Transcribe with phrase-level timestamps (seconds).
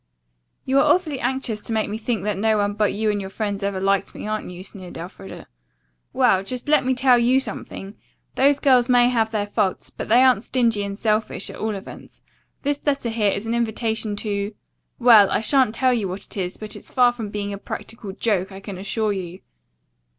[0.65, 3.29] "You are awfully anxious to make me think that no one but you and your
[3.29, 5.45] friends ever liked me, aren't you?" sneered Elfreda.
[6.11, 7.93] "Well, just let me tell you something.
[8.33, 12.23] Those girls may have their faults, but they aren't stingy and selfish, at all events.
[12.63, 14.55] This letter here is an invitation to,
[14.97, 18.11] well, I shan't tell you what it is, but it's far from being a practical
[18.11, 19.41] joke, I can assure you."